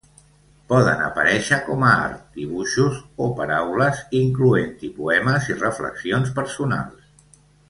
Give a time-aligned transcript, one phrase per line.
[0.69, 7.09] Poden aparèixer com a art, dibuixos, o paraules, incloent-hi poemes i reflexions personals.